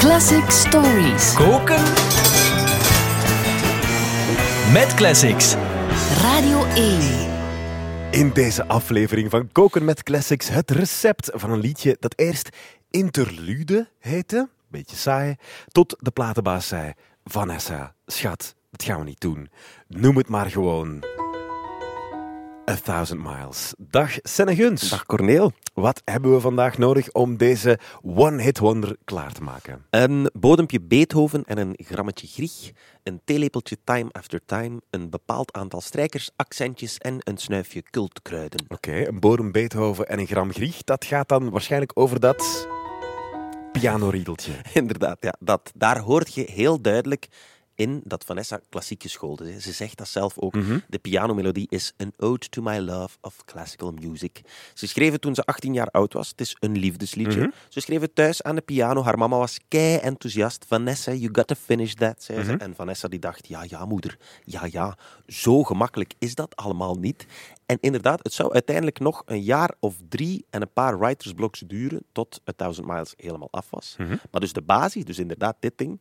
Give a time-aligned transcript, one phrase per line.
[0.00, 1.34] Classic Stories.
[1.34, 1.82] Koken
[4.72, 5.54] met classics.
[6.20, 7.00] Radio 1.
[8.10, 12.48] In deze aflevering van Koken met Classics het recept van een liedje dat eerst
[12.90, 15.36] interlude heette, beetje saai,
[15.68, 16.92] tot de platenbaas zei:
[17.24, 19.50] Vanessa, schat, dat gaan we niet doen.
[19.88, 21.04] Noem het maar gewoon.
[22.70, 23.74] A Thousand Miles.
[23.78, 24.88] Dag Senne Guns.
[24.88, 25.52] Dag Corneel.
[25.74, 29.86] Wat hebben we vandaag nodig om deze one-hit wonder klaar te maken?
[29.90, 32.70] Een bodempje Beethoven en een grammetje Grieg,
[33.02, 38.64] een theelepeltje Time After Time, een bepaald aantal strijkers, accentjes en een snuifje cultkruiden.
[38.68, 40.84] Oké, een bodem Beethoven en een gram Grieg.
[40.84, 42.68] Dat gaat dan waarschijnlijk over dat
[43.72, 44.52] pianoriedeltje.
[44.72, 47.28] Inderdaad, ja, dat, daar hoort je heel duidelijk
[47.80, 49.62] in dat Vanessa klassiek geschoold is.
[49.62, 50.54] Ze zegt dat zelf ook.
[50.88, 54.40] De pianomelodie is een ode to my love of classical music.
[54.74, 56.28] Ze schreef het toen ze 18 jaar oud was.
[56.28, 57.52] Het is een liefdesliedje.
[57.68, 59.02] Ze schreef het thuis aan de piano.
[59.02, 60.64] Haar mama was kei enthousiast.
[60.68, 62.56] Vanessa, you got to finish that, zei ze.
[62.56, 64.18] En Vanessa die dacht, ja, ja, moeder.
[64.44, 67.26] Ja, ja, zo gemakkelijk is dat allemaal niet.
[67.66, 72.02] En inderdaad, het zou uiteindelijk nog een jaar of drie en een paar writersblocks duren
[72.12, 73.96] tot A Thousand Miles helemaal af was.
[74.30, 76.00] Maar dus de basis, dus inderdaad dit ding,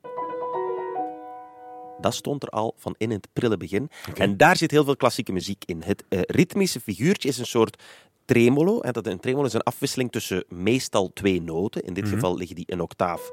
[2.01, 3.89] dat stond er al van in het prille begin.
[4.15, 5.81] En daar zit heel veel klassieke muziek in.
[5.85, 7.83] Het eh, ritmische figuurtje is een soort
[8.25, 8.79] tremolo.
[8.79, 11.81] En dat een tremolo is een afwisseling tussen meestal twee noten.
[11.81, 13.31] In dit geval liggen die een octaaf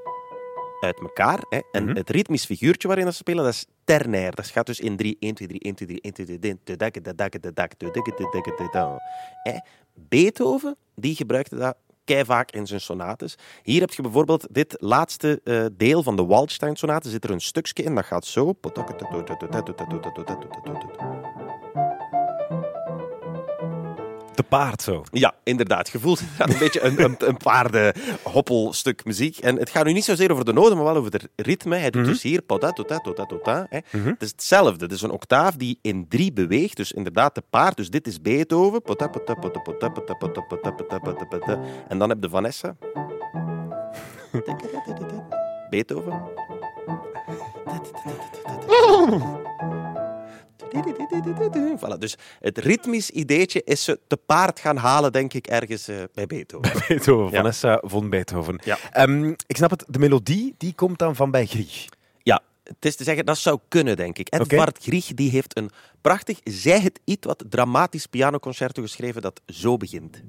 [0.80, 1.44] uit elkaar.
[1.48, 1.60] Hè.
[1.72, 4.34] En het ritmisch figuurtje waarin dat ze spelen, dat is ternair.
[4.34, 6.64] Dat gaat dus in 3, 1, 2, 3, 1, 2, 3, 1, 2, 3, 1,
[6.64, 8.00] 2, 3, 1, 2, 3,
[8.40, 9.60] 1, 2, 3,
[10.08, 11.76] Beethoven, die gebruikte dat
[12.06, 13.36] kei vaak in zijn sonates.
[13.62, 17.10] Hier heb je bijvoorbeeld dit laatste uh, deel van de Waldstein-sonate.
[17.10, 18.54] Zit er een stukje in, dat gaat zo.
[24.36, 25.04] Te paard zo.
[25.12, 25.94] Ja, inderdaad.
[25.94, 29.38] Inderdaad een beetje een, een, een paardenhoppelstuk muziek.
[29.38, 31.76] En het gaat nu niet zozeer over de noten, maar wel over het ritme.
[31.76, 33.66] Hij doet dus hier tota, tota, tota.
[33.70, 33.78] Hè.
[33.90, 34.84] Het is hetzelfde.
[34.84, 36.76] Het is een octaaf die in drie beweegt.
[36.76, 37.76] Dus inderdaad de paard.
[37.76, 38.82] Dus dit is Beethoven.
[38.82, 41.60] Pota, pota, pota, pota, pota, pota, pota, pota, pota, pota.
[41.88, 42.76] En dan heb je Vanessa.
[45.70, 46.22] Beethoven.
[51.78, 55.96] Voilà, dus het ritmisch ideetje is ze te paard gaan halen, denk ik, ergens uh,
[56.14, 56.72] bij Beethoven.
[56.88, 57.36] Beethoven, Ja.
[57.36, 58.60] Vanessa von Beethoven.
[58.64, 58.78] Ja.
[58.92, 61.84] Ehm, ik snap het, de melodie die komt dan van bij Grieg.
[62.22, 64.34] Ja, het is te zeggen, dat zou kunnen, denk ik.
[64.34, 64.42] Oké.
[64.42, 69.76] Edvard Grieg die heeft een prachtig, zij het iets wat dramatisch pianoconcerto geschreven dat zo
[69.76, 70.22] begint.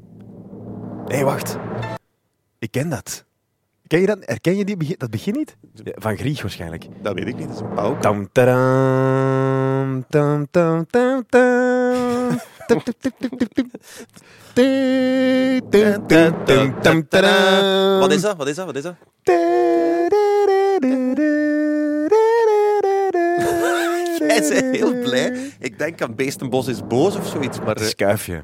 [1.06, 1.58] Nee, wacht.
[2.60, 3.26] Ik ken dat.
[3.88, 4.18] Ken je dat?
[4.22, 5.56] Herken je die dat begin niet?
[5.84, 6.86] Van Grieg waarschijnlijk.
[7.02, 7.98] Dat weet ik niet, dat is een pauw.
[10.09, 12.40] Tam, tam, tam, tam.
[18.00, 18.38] Wat is dat?
[18.38, 18.66] Wat is dat?
[18.66, 18.96] Wat is dat?
[24.28, 24.50] Hij is
[24.80, 25.52] heel blij.
[25.59, 27.75] Ik denk aan Beestenbos is boos of zoiets, maar...
[27.75, 28.44] eh, Schuifje.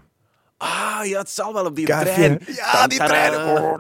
[0.58, 2.14] ah, ja, het zal wel op die Kuifje.
[2.14, 2.40] trein.
[2.46, 3.36] Ja, die trein.
[3.36, 3.74] Oh,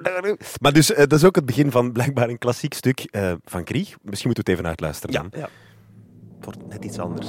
[0.62, 3.62] Maar dus, eh, dat is ook het begin van blijkbaar een klassiek stuk eh, van
[3.66, 3.96] Grieg.
[4.02, 5.40] Misschien moeten we het even uitluisteren Ja, dan.
[5.40, 5.50] ja.
[6.46, 7.28] Wordt net iets anders.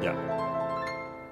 [0.00, 0.14] Ja.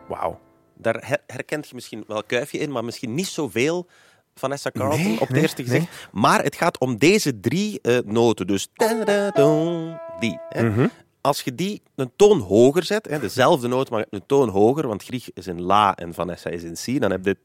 [0.09, 0.41] Wauw.
[0.75, 3.87] Daar her- herkent je misschien wel Kuifje in, maar misschien niet zoveel
[4.35, 6.09] Vanessa Carlton Nee, op het nee, eerste gezicht.
[6.13, 8.47] Maar het gaat om deze drie eh, noten.
[8.47, 8.69] Dus
[10.21, 10.39] die.
[10.49, 10.63] Hè.
[10.63, 10.87] Mhm.
[11.27, 15.05] Als je die een toon hoger zet, hè, dezelfde noot, maar een toon hoger, want
[15.05, 17.37] Grieg is in La en Vanessa is in Si, dan heb je...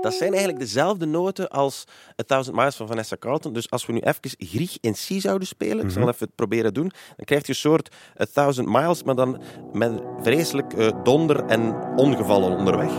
[0.00, 1.84] Dat zijn eigenlijk dezelfde noten als
[2.20, 3.52] A Thousand Miles van Vanessa Carlton.
[3.52, 6.74] Dus als we nu even Grieg in Si zouden spelen, ik zal even het proberen
[6.74, 9.40] doen, dan krijg je een soort A Thousand Miles, maar dan
[9.72, 12.92] met vreselijk eh, donder en ongevallen onderweg.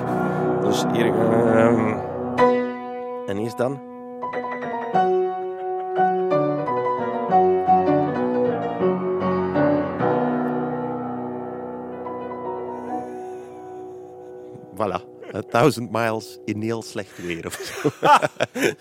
[0.61, 1.05] Dus hier...
[1.05, 1.97] ehm,
[3.27, 3.81] en hier is dan...
[15.49, 17.89] thousand miles in heel slecht weer of zo.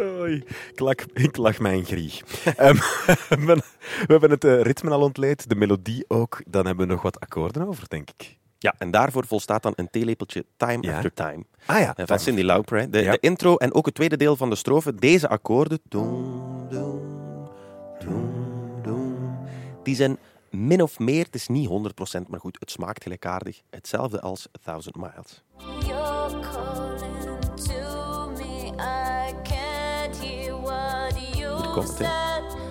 [0.00, 2.20] Oei, ik, lach, ik lach mijn Grieg.
[2.56, 2.74] Ehm,
[3.36, 3.62] we
[4.06, 6.42] hebben- het eh, ritme al ontleed, de melodie ook.
[6.46, 8.36] Dan hebben we nog wat akkoorden over, denk ik.
[8.58, 10.94] Ja, en daarvoor volstaat dan een theelepeltje Time Ja.
[10.94, 11.44] After Time.
[11.66, 12.90] Ah ja, Eh, Van Cindy Lauper.
[12.90, 13.10] De, Ja.
[13.12, 14.94] de intro en ook het tweede deel van de strofe.
[14.94, 15.78] Deze akkoorden.
[15.88, 17.00] Doem, doem,
[18.82, 19.38] doem,
[19.82, 20.18] die zijn
[20.54, 21.72] min of meer, het is niet 100%,
[22.28, 23.60] maar goed, het smaakt gelijkaardig.
[23.70, 25.42] Hetzelfde als A Thousand Miles.
[31.34, 32.62] Hier komt het.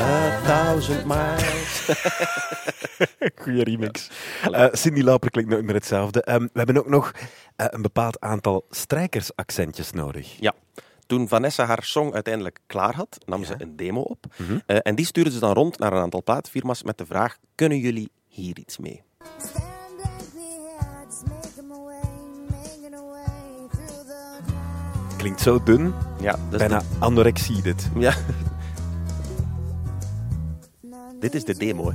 [0.00, 1.65] A thousand miles.
[3.42, 4.08] Goeie remix.
[4.52, 6.22] Eh, Cindy Lauper klinkt nooit meer hetzelfde.
[6.22, 7.12] Ehm, we hebben ook nog
[7.56, 10.36] eh, een bepaald aantal strijkersaccentjes nodig.
[10.40, 10.52] Ja.
[11.06, 14.24] Toen Vanessa haar song uiteindelijk klaar had, nam ze een demo op.
[14.66, 17.78] Eh, en die stuurde ze dan rond naar een aantal platenfirma's met de vraag: kunnen
[17.78, 19.02] jullie hier iets mee?
[25.16, 27.88] Klinkt zo dun, Ja, dat is bijna anorexie dit.
[27.98, 28.14] ja.
[31.26, 31.92] Dit is de demo.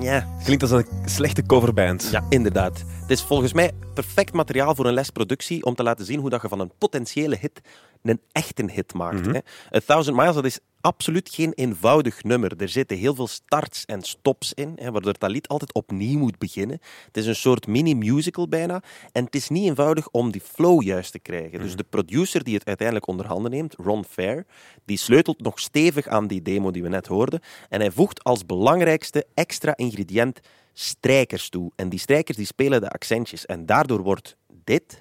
[0.00, 0.26] Ja.
[0.44, 2.08] Klinkt als een slechte coverband.
[2.10, 2.84] Ja, inderdaad.
[3.00, 6.42] Het is volgens mij perfect materiaal voor een lesproductie om te laten zien hoe dat
[6.42, 7.60] je van een potentiële hit
[8.02, 9.26] een echte hit maakt.
[9.26, 9.38] hè.
[9.76, 12.52] A Thousand Miles, dat is absoluut geen eenvoudig nummer.
[12.56, 16.38] Er zitten heel veel starts en stops in, hè, waardoor dat lied altijd opnieuw moet
[16.38, 16.78] beginnen.
[17.06, 18.82] Het is een soort mini-musical bijna.
[19.12, 21.58] En het is niet eenvoudig om die flow juist te krijgen.
[21.58, 24.46] Dus de producer die het uiteindelijk onder handen neemt, Ron Fair,
[24.84, 27.40] die sleutelt nog stevig aan die demo die we net hoorden.
[27.68, 30.40] En hij voegt als belangrijkste extra ingrediënt
[30.72, 31.72] strijkers toe.
[31.76, 33.46] En die strijkers die spelen de accentjes.
[33.46, 34.98] En daardoor wordt dit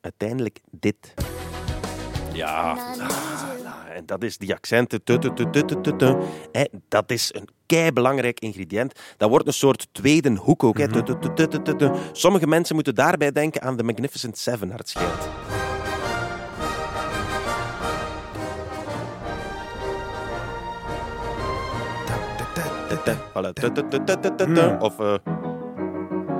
[0.00, 1.14] uiteindelijk dit.
[2.34, 2.76] Ja,
[3.94, 5.00] en dat is die accenten.
[6.88, 9.00] Dat is een keibelangrijk ingrediënt.
[9.16, 10.78] Dat wordt een soort tweede hoek ook.
[12.12, 15.28] Sommige mensen moeten daarbij denken aan de Magnificent Seven, naar het schijnt.
[24.80, 25.20] Of...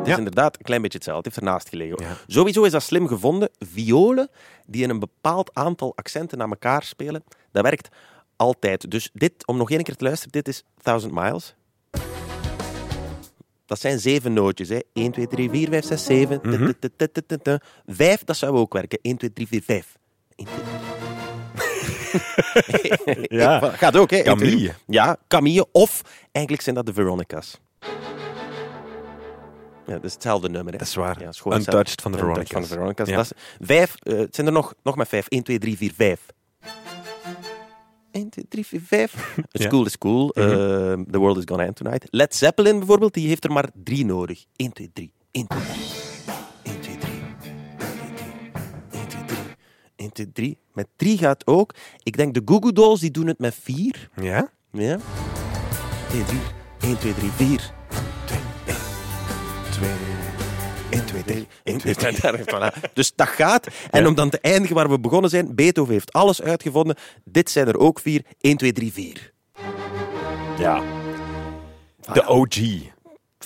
[0.04, 1.28] het is inderdaad een klein beetje hetzelfde.
[1.28, 2.16] Het heeft ernaast gelegen.
[2.26, 3.48] Sowieso is dat slim gevonden.
[3.58, 4.28] Violen
[4.66, 7.88] die in een bepaald aantal accenten naar elkaar spelen, dat werkt
[8.36, 8.90] altijd.
[8.90, 11.54] Dus dit, om nog één keer te luisteren, dit is Thousand Miles.
[13.66, 14.68] Dat zijn zeven nootjes.
[14.68, 14.78] Hè.
[14.92, 16.40] 1, 2, 3, 4, 5, 6, 7.
[16.42, 16.72] Mhm.
[17.86, 18.98] Vijf, dat zou ook werken.
[19.02, 19.96] 1, 2, 3, 4, 5.
[20.36, 20.58] 1, 2,
[23.14, 23.38] 3.
[23.38, 23.58] Ja.
[23.82, 24.16] Gaat ook, hè?
[24.16, 24.50] 1, 2, 3.
[24.50, 24.74] Camille.
[24.86, 25.66] Ja, Camille.
[25.72, 26.02] Of
[26.32, 27.60] eigenlijk zijn dat de Veronicas.
[29.86, 30.72] Ja, dat is hetzelfde nummer.
[30.72, 30.78] Hè.
[30.78, 31.20] Dat is waar.
[31.20, 32.50] Ja, is Untouched van de Veronicas.
[32.50, 33.08] Van de Veronicas.
[33.08, 33.16] Ja.
[33.16, 33.94] Dat is vijf.
[34.02, 35.26] eh, het zijn er nog, nog maar vijf.
[35.28, 36.20] 1, 2, 3, 4, 5.
[38.10, 39.36] 1, 2, 3, 4, 5.
[39.50, 39.66] Ja.
[39.66, 40.30] School is cool.
[40.32, 40.44] Eh,
[41.10, 42.06] the World is Gonna End Tonight.
[42.10, 44.44] Led Zeppelin bijvoorbeeld, die heeft er maar drie nodig.
[44.56, 45.12] 1, 2, 3.
[45.30, 45.72] 1, 2, 3.
[46.62, 47.12] 1, 2, 3.
[48.90, 49.38] 1, 2, 3.
[49.96, 50.58] 1, 2, 3.
[50.72, 51.74] Met drie gaat ook.
[52.02, 54.08] Ik denk de Goo Goo Dolls die doen het met vier.
[54.20, 54.50] Ja?
[54.72, 54.98] Ja.
[56.12, 56.38] 1, 3.
[56.80, 57.72] 1, 2, 3, 4.
[59.84, 61.46] 2, 1, 2, 3.
[61.62, 62.44] 1, 2, 3, 4.
[62.46, 62.90] Voilà.
[62.92, 63.66] Dus dat gaat.
[63.90, 66.96] En om dan te eindigen waar we begonnen zijn, Beethoven heeft alles uitgevonden.
[67.24, 68.22] Dit zijn er ook vier.
[68.40, 69.32] 1, 2, 3, 4.
[70.58, 70.82] Ja.
[72.12, 72.56] De OG.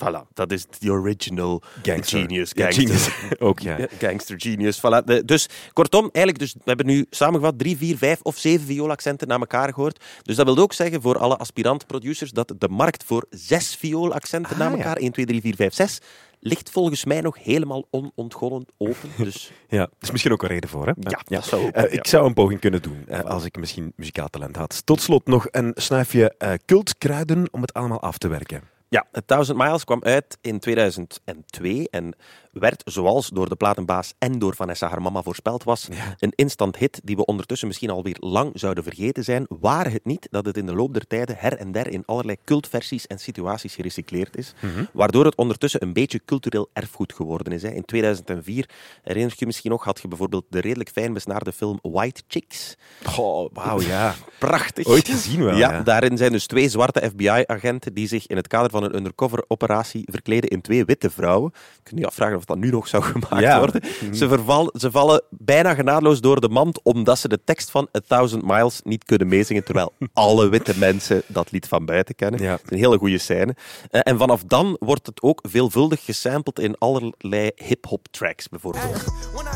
[0.03, 2.19] Voilà, dat is the original Gangster.
[2.19, 2.51] genius.
[2.55, 2.83] Ja, Gangster.
[2.87, 3.09] genius.
[3.47, 3.77] Ook, ja.
[3.77, 4.77] Ja, gangster genius.
[4.79, 5.03] Voilà.
[5.05, 9.27] De- dus kortom, eigenlijk, dus, we hebben nu samengevat drie, vier, vijf of zeven vioolaccenten
[9.27, 10.03] naar elkaar gehoord.
[10.23, 14.57] Dus dat wil ook zeggen voor alle aspirant-producers dat de markt voor zes vioolaccenten Ah,
[14.59, 14.77] naar ja.
[14.77, 15.99] elkaar, 1, 2, 3, 4, 5, 6,
[16.39, 19.09] ligt volgens mij nog helemaal onontgonnen open.
[19.25, 20.91] Dus Ja, er is misschien ook een reden voor, hè?
[20.99, 21.89] Ja, dat zou ook, Eh, ja.
[21.89, 24.81] Ik zou een poging kunnen doen, eh, als ik misschien muzikaal talent had.
[24.85, 28.61] Tot slot nog een snuifje eh, cultkruiden om het allemaal af te werken.
[28.89, 32.15] Ja, Thousand Miles kwam uit in 2002 en
[32.51, 35.87] werd, zoals door de platenbaas en door Vanessa haar mama voorspeld was,
[36.19, 40.27] een instant hit die we ondertussen misschien alweer lang zouden vergeten zijn, waren het niet
[40.31, 43.75] dat het in de loop der tijden her en der in allerlei cultversies en situaties
[43.75, 44.53] gerecycleerd is,
[44.93, 47.61] waardoor het ondertussen een beetje cultureel erfgoed geworden is.
[47.61, 47.69] Hè.
[47.69, 48.69] In 2004,
[49.03, 52.75] herinner je je misschien nog, had je bijvoorbeeld de redelijk fijn besnaarde film White Chicks.
[53.17, 54.15] Oh, wauw, ja.
[54.39, 54.85] Prachtig.
[54.87, 55.81] Ooit gezien wel, Ja, ja.
[55.81, 60.49] daarin zijn dus twee zwarte FBI-agenten die zich in het kader van een undercover-operatie verkleden
[60.49, 61.51] in twee witte vrouwen.
[61.53, 63.57] Je kunt je afvragen of dat nu nog zou gemaakt Ja.
[63.59, 63.81] worden.
[64.15, 67.99] Ze, verval, ze vallen bijna genadeloos door de mand omdat ze de tekst van A
[68.07, 72.41] Thousand Miles niet kunnen meezingen, terwijl alle witte mensen dat lied van buiten kennen.
[72.41, 72.59] Ja.
[72.65, 73.55] Een hele goede scène.
[73.89, 79.03] Eh, en vanaf dan wordt het ook veelvuldig gesampled in allerlei hip-hop tracks, bijvoorbeeld.
[79.33, 79.47] When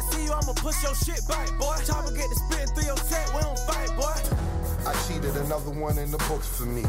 [4.85, 6.83] I you, cheated another one in the books for me.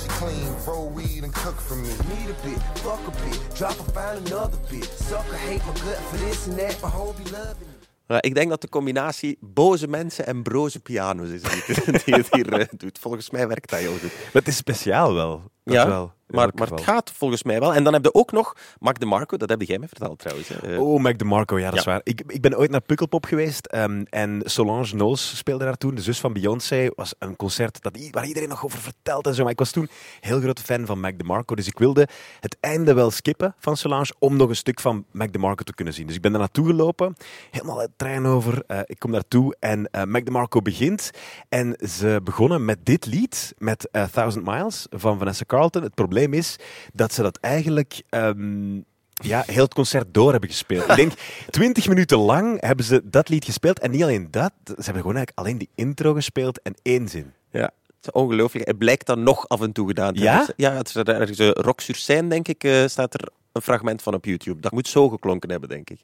[0.00, 1.88] She clean, roll weed, and cook for me.
[1.88, 4.84] Need a bit, fuck a bit, drop or find another bit.
[5.08, 7.84] Sucker hate my gut for this and that, but hope loving it.
[8.08, 12.14] Ja, ik denk dat de combinatie boze mensen en broze piano's is die het, die
[12.14, 12.98] het hier eh, doet.
[12.98, 14.02] Volgens mij werkt dat heel goed.
[14.12, 15.42] Maar het is speciaal wel.
[15.64, 15.88] Dat Ja.
[15.88, 16.12] wel.
[16.26, 17.74] Maar, het gaat volgens mij wel.
[17.74, 20.48] En dan heb je ook nog Mac DeMarco, dat heb jij me verteld trouwens.
[20.48, 20.72] hè.
[20.74, 22.00] Eh, Oh, Mac DeMarco, ja, dat is waar.
[22.02, 26.02] Ik, ik ben ooit naar Pukkelpop geweest ehm, en Solange Knowles speelde daar toen, de
[26.02, 26.90] zus van Beyoncé.
[26.94, 29.42] was een concert dat, waar iedereen nog over vertelt en zo.
[29.42, 29.88] Maar ik was toen
[30.20, 32.08] heel grote fan van Mac DeMarco, dus ik wilde
[32.40, 35.94] het einde wel skippen van Solange om nog een stuk van Mac DeMarco te kunnen
[35.94, 36.06] zien.
[36.06, 37.16] Dus ik ben daar naartoe gelopen,
[37.50, 38.62] helemaal het trein over.
[38.66, 41.10] Eh, ik kom daartoe en eh Mac DeMarco begint.
[41.48, 45.82] En ze begonnen met dit lied, met eh, Thousand Miles van Vanessa Carlton.
[45.82, 46.56] Het probleem is
[46.92, 48.02] dat ze dat eigenlijk...
[48.08, 48.76] ehm,
[49.22, 50.88] ja, heel het concert door hebben gespeeld.
[50.90, 51.12] Ik denk,
[51.50, 53.78] twintig minuten lang hebben ze dat lied gespeeld.
[53.78, 57.32] En niet alleen dat, ze hebben gewoon eigenlijk alleen die intro gespeeld en één zin.
[57.50, 58.66] Ja, het is ongelooflijk.
[58.66, 60.46] Het blijkt dan nog af en toe gedaan te Ja?
[60.56, 63.62] Ja, het is er ergens eh, Rock sur Seine, denk ik, eh, staat er een
[63.62, 64.60] fragment van op YouTube.
[64.60, 66.00] Dat moet zo geklonken hebben, denk ik.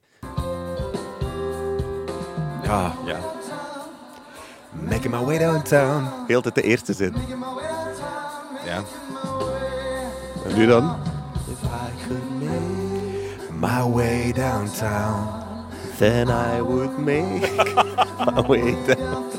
[2.62, 3.18] Ja, ja.
[4.88, 6.04] Making my way downtown.
[6.26, 7.14] Heel tijd de eerste zin.
[8.64, 8.82] Ja.
[10.52, 10.96] En nu dan?
[13.60, 15.28] My way downtown.
[15.98, 17.56] Then I would make
[18.26, 19.30] my way down.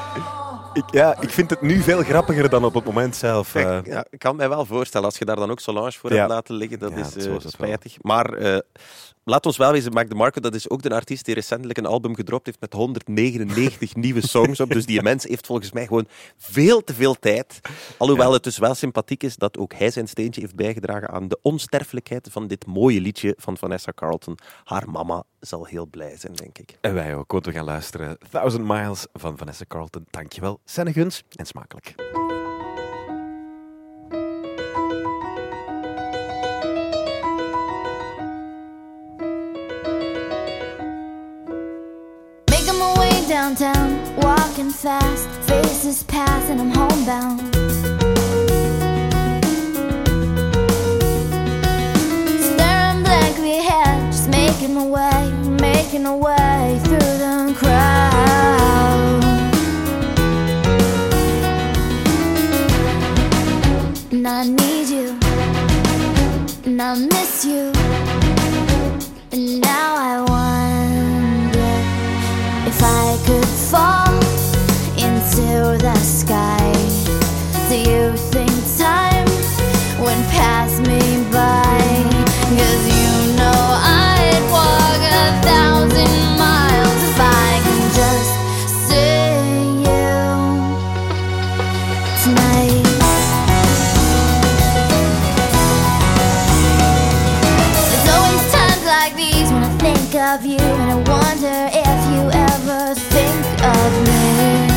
[0.76, 3.54] Ik, ja, ik vind het nu veel grappiger dan op het moment zelf.
[3.54, 3.62] eh.
[3.62, 6.16] Kijk, ja, ik kan mij wel voorstellen, als je daar dan ook Solange voor Ja.
[6.18, 7.96] hebt laten liggen, dat Ja, is eh, is spijtig.
[8.02, 8.58] Maar eh,
[9.24, 12.14] laat ons wel wezen, Mac DeMarco, dat is ook de artiest die recentelijk een album
[12.14, 14.70] gedropt heeft met 199 nieuwe songs op.
[14.70, 16.06] Dus die mens heeft volgens mij gewoon
[16.36, 17.60] veel te veel tijd.
[17.98, 21.38] Alhoewel het dus wel sympathiek is dat ook hij zijn steentje heeft bijgedragen aan de
[21.42, 24.38] onsterfelijkheid van dit mooie liedje van Vanessa Carlton.
[24.64, 26.78] Haar mama zal heel blij zijn, denk ik.
[26.80, 28.18] En wij ook, want we gaan luisteren.
[28.30, 30.06] Thousand Miles van Vanessa Carlton.
[30.10, 30.60] Dankjewel.
[30.66, 31.94] Zijn guns en smakelijk.
[42.50, 47.40] Making my way downtown, walking fast, faces pass and I'm homebound.
[52.40, 55.30] Staring blankly ahead, just making my way,
[55.60, 58.15] making my way through the crowd.
[66.78, 67.72] And I miss you.
[69.32, 71.72] And now I wonder
[72.68, 74.12] if I could fall
[74.98, 76.72] into the sky.
[77.68, 78.25] Do you
[100.44, 104.68] and I wonder if you ever think of me.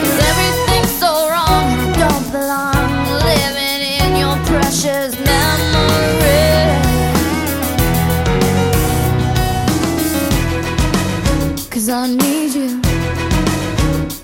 [0.00, 1.68] 'Cause everything's so wrong,
[1.98, 2.88] don't belong
[3.28, 6.56] living in your precious memory.
[11.70, 12.80] Cause I need you,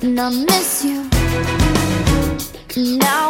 [0.03, 1.01] and I miss you.
[2.77, 3.26] Now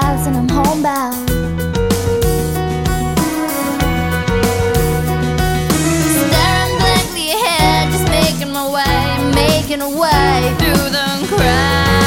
[0.00, 1.28] faces and I'm homebound.
[6.18, 11.97] Staring blankly ahead, just making my way, making a way through the crowd.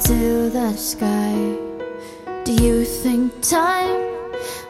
[0.00, 1.34] into the sky.
[2.44, 4.00] Do you think time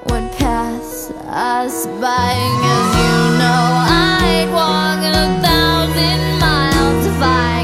[0.06, 2.34] would pass us by?
[2.62, 7.59] Cause you know I'd walk a thousand miles to find.